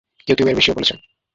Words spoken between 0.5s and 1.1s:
এর বেশিও বলেছেন।